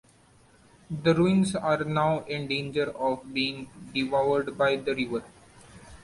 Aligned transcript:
The 0.89 1.13
ruins 1.13 1.55
are 1.55 1.83
now 1.83 2.21
in 2.23 2.47
danger 2.47 2.85
of 2.89 3.31
being 3.31 3.69
devoured 3.93 4.57
by 4.57 4.77
the 4.77 4.95
river. 4.95 5.23